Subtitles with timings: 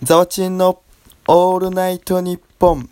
[0.00, 0.80] ザワチンの
[1.26, 2.88] オールナイトニッポン。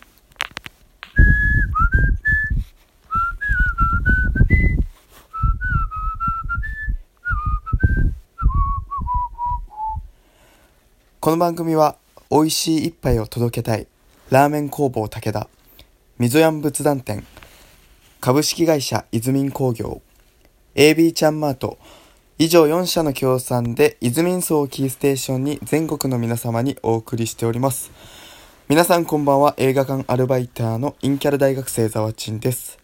[11.21, 11.97] この番組は
[12.29, 13.87] 美味しい一杯を届けたい。
[14.31, 15.49] ラーメン工房武田。
[16.19, 17.25] みぞやん仏壇店。
[18.21, 20.03] 株式会社イズミン工業
[20.75, 21.79] AB ちゃんマート。
[22.39, 27.91] 以上4社の協賛でイズミンソーをキーステーションに全国の皆様にお送りしております。
[28.69, 29.55] 皆さんこんばんは。
[29.57, 32.79] 映画館アルバイターのインキャル大学生ザワチンです。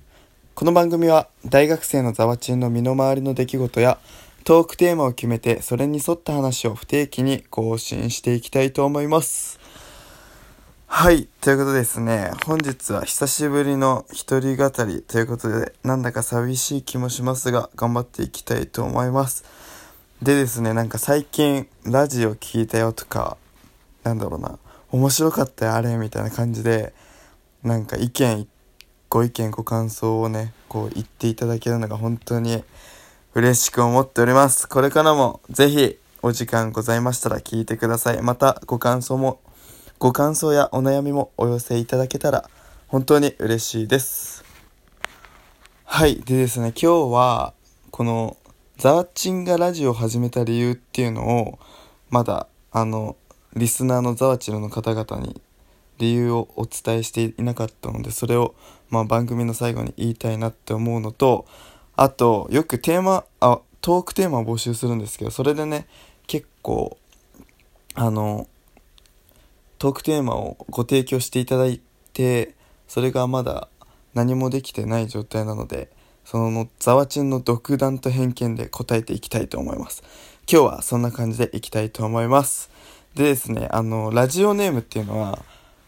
[0.55, 3.99] この番組は大学生のザワチンの身の回りの出来事や
[4.45, 9.62] トークテーマを決めてそれに沿った話を不定期に更新していきたいと思います。
[10.95, 11.27] はい。
[11.41, 12.33] ということですね。
[12.45, 19.43] 本日は久しぶりの一人語りということで、なんだか寂しい気もしますが、頑張っていきたいと思います。
[20.21, 23.39] でですね、なんか最近、ラジオ聞いたよとか、
[24.05, 24.59] なんだろうな、
[24.91, 26.93] 面白かったよ、あれ、みたいな感じで、
[27.65, 28.47] なんか意見、
[29.09, 32.63] ご意見、ご感想をね、こう言っていただけるのが本当に
[33.35, 34.69] 嬉しく思っております。
[34.69, 38.21] これからもぜひお時間ございましたら聞いてください。
[38.21, 39.41] またご感想も
[40.03, 42.51] ご感想やお悩みもお寄せいただけたら
[42.89, 44.43] 本当に嬉しいです。
[45.85, 46.17] はい。
[46.23, 47.55] でですね、今日は
[47.93, 48.37] この
[48.79, 51.61] ザワチンがラジオを始めた理由っていうのを
[52.11, 53.15] まだあの
[53.55, 55.41] リスナーのザワチンの方々に
[55.99, 58.57] 理由をお伝えしていなかったのでそれを
[58.91, 61.47] まあ番組の最後に言いたいなって思うのと
[61.95, 65.87] あとよくテーマあトークテーマを募集するんですけどそれでね
[66.27, 66.99] 結構
[67.95, 68.49] あの
[69.83, 71.81] トークテーマをご提供していただい
[72.13, 72.55] て
[72.87, 73.67] それがまだ
[74.15, 75.91] 何もできてない状態なので
[76.25, 80.05] そのざわちんの独断と偏見で答えていきたいと思います。
[80.49, 82.71] 今日はそんな感じでいきたいと思います。
[83.17, 85.41] でですねあのラジオネームっていうのは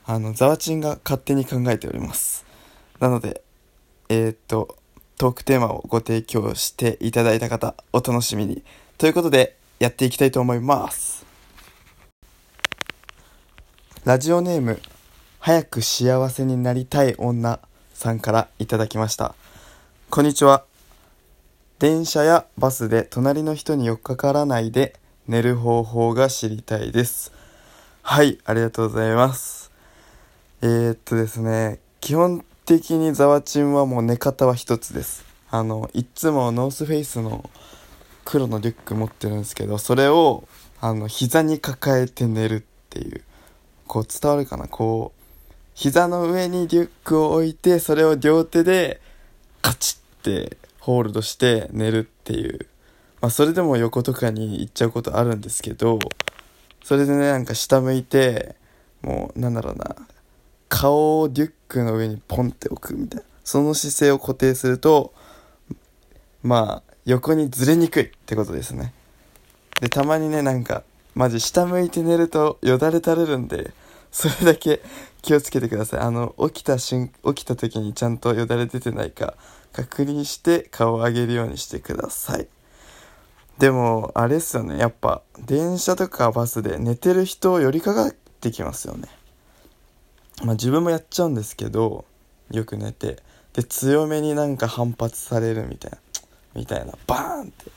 [0.07, 2.45] あのざわちんが勝手に考えております。
[2.99, 3.43] なので
[4.09, 4.77] えー、っと
[5.19, 8.65] トークテーマをご提供していただいた方お楽しみに。
[8.99, 11.24] ということでやっていきたいと思います。
[14.05, 14.83] ラジオネーム
[15.39, 17.59] 早く幸せになりたい女
[17.95, 19.35] さんからいただきました。
[20.11, 20.67] こんにちは。
[21.79, 27.33] 電車やバスで隣の人に寄っかからないで寝る方法が知りたいです。
[28.03, 29.73] はいありがとうございます。
[30.61, 35.25] えー、っとですね基本的にザワチンはもう寝方は一つです。
[35.51, 37.49] あのいつもノースフェイスの
[38.27, 40.47] 黒のリュック持ってるんですけどそれを
[40.83, 43.23] あの膝に抱えて寝るっていう。
[43.87, 44.69] こう伝わるかな？
[44.69, 45.23] こう
[45.75, 49.01] 膝の上にリュックを置いてそれを両手で
[49.63, 52.67] カチッてホールドして寝るっていう。
[53.21, 55.99] まあそれでも横とかに行っちゃうことあるんですけど
[56.83, 58.55] それでねなんか下向いて
[59.03, 59.97] もうなんだろうな。
[60.69, 63.27] 顔をリュックの上にポンって置くみたいな。
[63.45, 65.13] その姿勢を固定すると
[66.43, 68.93] まあ横にずれにくいってことですね。
[69.81, 70.83] でたまにねなんか
[71.15, 73.73] マジ下向いて寝るとよだれ垂れるんで
[74.11, 74.81] それだけ
[75.23, 76.01] 気をつけてください。
[76.01, 79.35] あの起きた瞬起きた時にちゃんとよだれ出てないか
[79.73, 82.49] 確認して顔を上げるようにしてください。
[83.59, 84.79] でもあれっすよね。
[84.79, 89.09] やっぱ電車とかバスで寝てる人を寄りかかってきますよね。
[90.45, 92.05] まあ自分もやっちゃうんですけど
[92.51, 93.23] よく寝て。
[93.53, 95.99] で強めになんか反発されるみたいな
[96.57, 97.71] みたいなバーンって。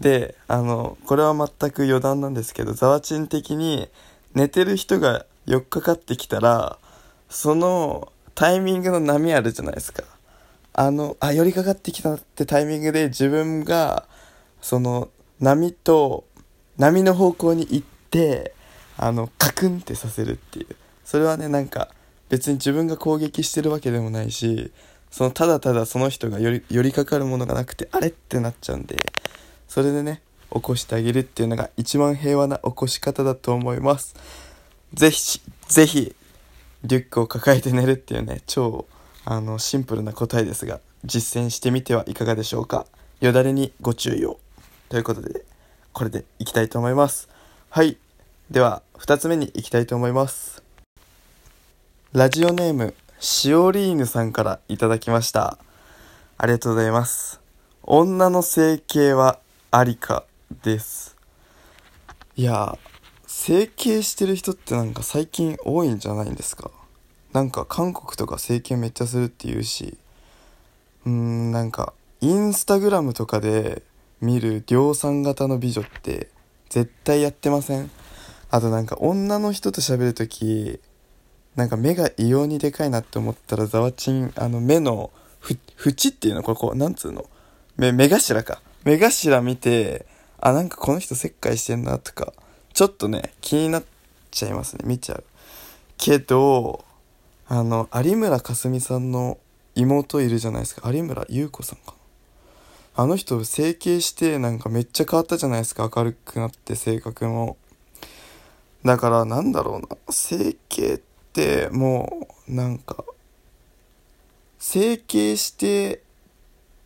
[0.00, 3.88] であのこれは全く余談なんですけどざわちん的に
[4.34, 6.78] 寝てる人が寄っかかってきたら
[7.28, 10.04] そのタイミングの波あるじゃないですか。
[10.74, 14.06] あのあ寄りかかってきたってタイミングで自分が
[14.60, 15.08] その
[15.40, 16.24] 波と
[16.76, 18.54] 波の方向に行って
[18.96, 20.76] あのカクンってさせるっていう。
[21.04, 21.88] それはねなんか
[22.28, 24.70] 別に自分が攻撃してるわけでもないし
[25.10, 29.12] そのただただその人が寄り寄りかかるものがなくてあれってなっちゃうんで
[29.68, 34.16] それでね起こしてあげるっていうのが一番平和な起こし方だと思います。
[34.94, 36.14] ぜひぜひ
[36.84, 38.86] リュックを抱えて寝るっていうね超
[39.24, 42.86] あのシンプルな答えですが実践してみてはいかがでしょうか。
[43.20, 44.38] よだれにご注意を。
[44.88, 45.44] ということで
[45.92, 47.28] これでいきたいと思います。
[47.68, 47.98] はい。
[48.50, 50.62] では2つ目にいきたいと思います。
[52.12, 55.58] ラジオネームしおりーぬさんからいただきました。
[56.38, 57.40] ありがとうございます。
[57.82, 60.24] 女の整形はありか
[60.62, 61.14] です。
[62.36, 62.78] いや
[63.26, 66.70] 整形してる人ってなんか最近多いんじゃないんですか？
[67.34, 69.98] なんか韓国とか整形めっちゃするって言うし
[71.04, 71.92] うーんなんか
[72.22, 73.82] インスタグラムとかで
[74.22, 76.30] 見る量産型の美女って
[76.70, 77.90] 絶対やってません？
[78.50, 80.80] あとなんか女の人と喋るとき
[81.56, 85.10] なんか目が異様にでかいなって思ったらざわちんあの目の
[85.40, 87.26] ふ縁っていうのこれこうなんつうの？
[87.76, 88.62] 目目頭か。
[88.88, 90.06] 目頭見て
[90.40, 92.32] あなんかこの人切開してんなとか
[92.72, 93.84] ちょっとね気になっ
[94.30, 95.24] ちゃいますね見ちゃう。
[95.98, 96.82] けど
[97.48, 99.36] あの有村架純さんの
[99.74, 100.90] 妹いるじゃないですか。
[100.90, 101.92] 有村優子さんか
[102.96, 103.02] な。
[103.02, 105.90] あの人整形してなんかめっちゃ変わったじゃないですか。
[105.94, 107.58] 明るくなって性格も。
[108.86, 109.88] だからなんだろうな。
[110.08, 111.00] 整形っ
[111.34, 113.04] てもうなんか
[114.58, 116.02] 整形して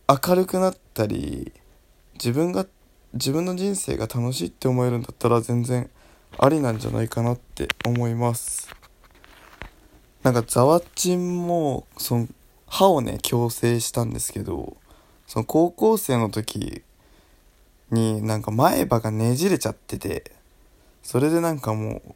[0.09, 1.53] 明るくなったり
[2.25, 2.69] 自分が
[3.15, 5.91] 自分の人生が楽しいって思えるんだったら全然
[6.39, 8.69] ありなんじゃないかなって思います。
[10.23, 12.29] なんかざわちんもその
[12.69, 14.77] 歯をね矯正したんですけど
[15.27, 16.83] その高校生の時
[17.91, 20.31] になんか前歯がねじれちゃってて
[21.03, 22.15] それでなんかもう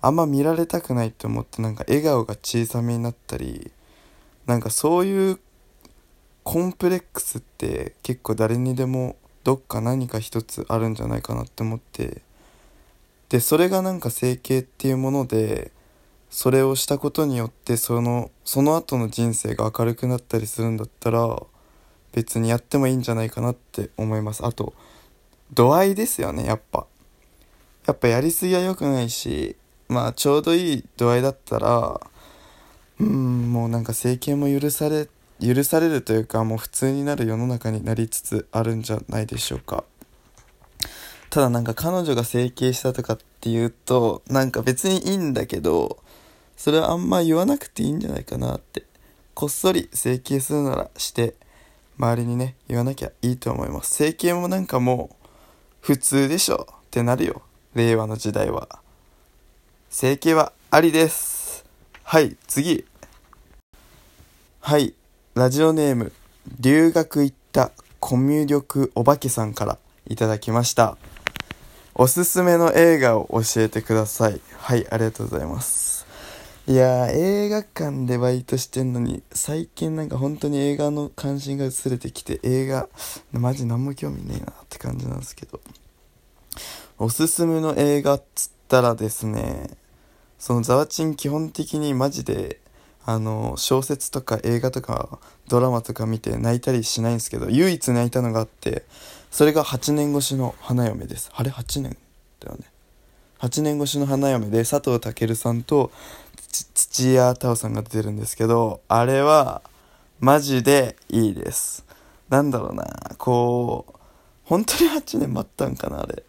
[0.00, 3.72] あんま見られたくないって思ってなんか笑顔が小さめになったり
[4.46, 5.40] なんかそういう
[6.44, 12.22] コンプレックスって結構誰にでもどっか何か一つあるんじゃないかなって思って。
[13.28, 15.72] でそれがなんか整形っていうもので
[16.30, 21.42] それをしたことによってそのその後の人生が明るくなったりするんだったら
[22.12, 24.44] 別にやってもいいんじゃないかなって思います。
[24.44, 24.74] あと
[25.52, 26.86] 度合いですよねやっぱ。
[27.86, 29.56] やっぱやりすぎは良くないし
[29.88, 32.00] まあちょうどいい度合いだったら
[32.98, 35.08] うんもうなんか整形も許され
[35.40, 39.84] 許されるというかもう普通になる世の中になりつつあるんじゃないでしょうか。
[41.30, 45.98] ただなんか彼女が整形したとかっていうとなんか別にいいんだけど
[46.56, 48.84] それはあんま言わなくていいんじゃないかなって。
[49.34, 51.34] こっそり整形するならして
[51.98, 53.94] 周りにね言わなきゃいいと思います。
[53.94, 55.26] 整形もなんかもう
[55.80, 57.42] 普通でしょってなるよ。
[57.74, 58.68] 令和の時代は。
[59.90, 61.64] 整形はありです。
[62.04, 62.84] はい次。
[64.60, 64.94] はい。
[65.34, 66.12] ラジオネーム
[66.60, 70.96] 留学行ったコミュ力お化けさんからいただきました。
[71.96, 74.40] おすすめの映画を教えてください。
[74.56, 76.06] はいありがとうございます。
[76.68, 82.88] いやー映画館でバイトしてんのに最近なんか本当に映画の関心が薄れてきて映画
[83.32, 85.60] マジ何も興味ねえなって感じなんですけど。
[86.96, 89.68] おすすめの映画っつったらですね
[90.38, 92.60] そのザワチン基本的にマジで
[93.06, 95.18] あの小説とか映画とか
[95.48, 98.84] ドラマとか見て泣いたりしないんですけど唯一泣いたのがあって
[99.30, 101.30] それが8年越しの花嫁です。
[101.34, 101.96] あれ？8年？
[102.40, 102.64] だよね。
[103.40, 105.90] 8年越しの花嫁で佐藤健さんと
[106.74, 109.62] 土屋太鳳さんが出てるんですけどあれは
[110.20, 111.84] マジでいいです。
[112.30, 112.84] なんだろうな。
[113.18, 113.94] こう
[114.44, 116.22] 本当に8年待ったんかなあれ。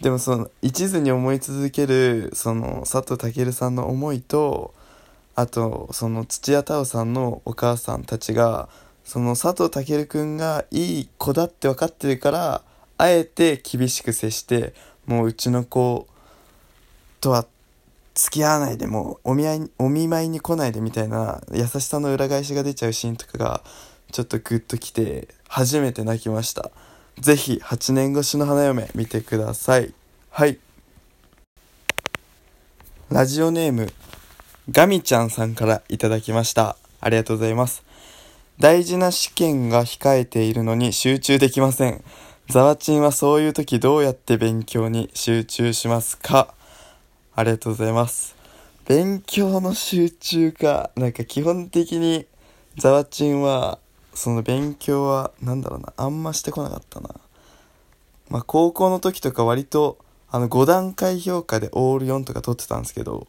[0.00, 4.72] でもその一途に思い続けるその佐藤健さんの思いと
[5.34, 8.68] あとその土屋太鳳さんのお母さんたちが
[9.04, 12.62] その佐藤健くんがいい子だって分かってるから
[12.96, 14.74] あえて厳しく接して
[15.06, 16.06] もううちの子
[17.20, 17.46] とは
[18.14, 23.62] 付き合わないでもうお見合いお見舞いに来ないでみたいな優しさの裏返しが出ちゃうシーンとかが
[24.12, 26.70] ちょっとグッときて初めて泣きました。
[27.20, 29.92] 是非8年越しの花嫁見てください。
[30.30, 30.58] はい。
[33.10, 33.92] ラジオネーム
[34.70, 36.78] ガミちゃんさんからいただきました。
[36.98, 37.84] ありがとうございます。
[38.58, 42.02] 大事な試験が控えているのに集中できません。
[42.48, 46.54] ザワチンはそういう時どうやって勉強に集中しますか？
[47.36, 48.36] ありがとうございます。
[48.88, 50.90] 勉強の集中か。
[50.96, 52.24] なんか基本的に
[52.78, 53.78] ザワチンは、
[54.14, 57.10] その勉強は、なんだろうな、あんましてこなかったな。
[58.30, 59.98] まあ高校の時とか割と、
[60.30, 63.26] あの5段階評価でオール4とか取ってたんですけど、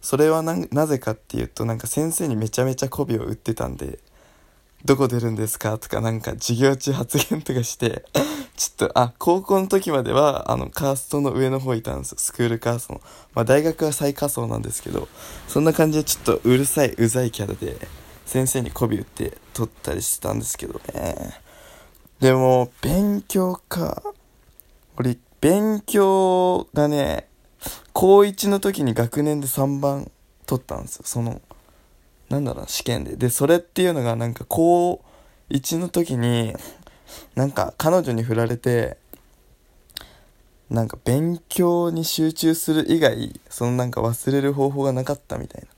[0.00, 3.98] それはなぜかっていうとなんか先生にめちゃめちゃ媚びを売ってたんで
[4.84, 8.04] 「どこ出るんですか?」とかなんか授業中発言とかして
[8.56, 12.18] ちょっとあ高校の時まではあのカーストの上の方いたんですよ。
[12.18, 13.00] スクールカーストの、
[13.34, 15.08] まあ、大学は最下層なんですけど
[15.46, 17.88] そんな感じでちょっとうるさいうざいキャラで
[18.26, 21.40] 先生に媚び売って取ったりしてたんですけどね。
[22.20, 24.02] でも勉強か。
[24.96, 27.27] 俺勉強がね
[27.92, 30.10] 高1の時に学年で3番
[30.46, 31.02] 取ったんですよ。
[31.04, 31.40] その
[32.28, 33.16] なんだろう試験で。
[33.16, 35.02] でそれっていうのがなんか高
[35.50, 36.54] 1の時に
[37.34, 38.96] なんか彼女に振られて
[40.70, 45.68] なんか勉強に集中する以外そのなんか忘れる方法がなかったみたいな。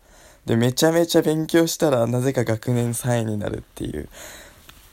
[0.47, 4.09] でめちゃめちゃ勉強したらなぜか学年3位になるっていう。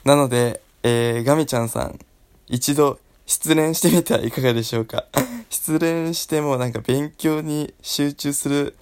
[0.04, 1.98] なので、えー、ガミちゃんさん
[2.46, 5.06] 一度失恋してみてはいかがでしょうか？
[5.50, 8.76] 失恋してもなんか勉強に集中する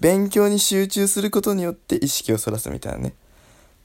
[0.00, 3.14] 勉強に集中することによって意識をそらすみたいなね。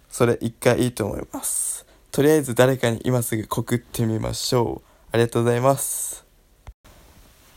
[0.09, 1.85] それ一回いいと思います。
[2.11, 4.89] とりあえず誰かに今すぐ告ってみましょう。
[5.11, 6.25] ありがとうございます。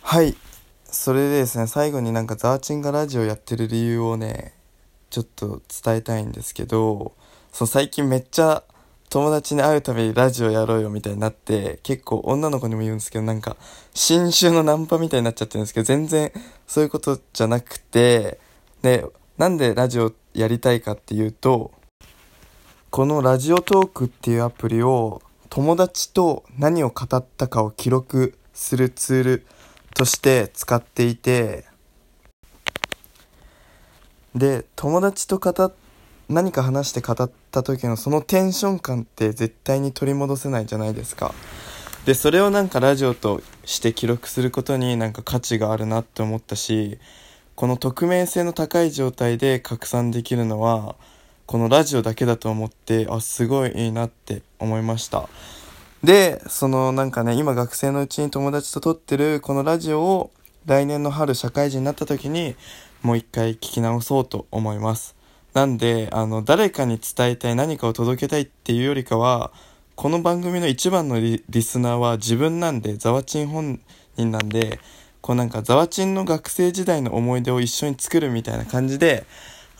[0.02, 0.36] はい。
[0.84, 4.54] それでですね最後になんかザーチンがラジオやってる理由をね
[5.10, 7.14] ちょっと伝えたいんですけど
[7.52, 8.62] その最近めっちゃ
[9.10, 13.56] 友達に会うためにラジオやろうよみたいになって結構女の子にも言うんですけどなんか
[13.92, 16.32] 新種のナンパみたいになっちゃってるんですけど全然
[16.66, 18.40] そういうことじゃなくて
[18.82, 19.06] で
[19.38, 21.72] なんでラジオやりたいかっていうと
[22.90, 29.46] このラジオトークっていうアプリを友達と何を語ったかを記録するツール
[29.94, 31.64] として使っていて
[34.34, 35.72] で友達と語っ
[36.28, 41.34] 何か話して語った時のそのテンション感って絶対に取り戻せないじゃないですか
[42.04, 46.98] でそれをなんかラジオとして記録することになんか価値があるなって思ったし
[47.54, 50.96] この匿名性の高い状態で拡散できるのは
[51.46, 55.28] このラジオだけだと思ってあすごいいいなって思いました
[56.04, 60.30] で、そのなんかね、今学生のうちに友達と撮ってるこのラジオを
[60.66, 62.56] 来年の春社会人になった時に
[63.00, 65.16] もう一回聞き直そうと思います。
[65.54, 69.52] なんで、あの、誰かに伝えたい何かを届けたいっていうよりかは、
[69.94, 73.80] この番組の一番のリスナーは自分なんで、ザワチン本
[74.16, 74.80] 人なんで、
[75.20, 79.26] こうなんかザワチンの学生時代の思い出を一緒に作るみたいな感じで、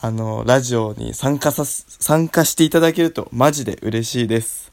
[0.01, 4.73] あの、ラジオに参加さ参加していただけるとマジで嬉しいです。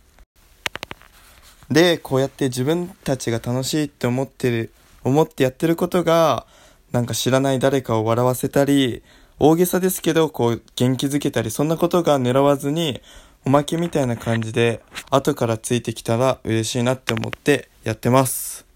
[1.72, 4.72] で、こうやって自分たちが楽しいって思ってる、
[5.04, 6.46] 思ってやってることが、
[6.92, 9.02] なんか知らない誰かを笑わせたり、
[9.44, 13.02] 大げさですけど、こう、元気づけたり、そんなことが狙わずに、
[13.44, 18.68] おまけみたいな感じで、後からついてきたら嬉しいなって思ってやってます。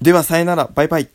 [0.00, 1.08] では、さよなら、バイバイ。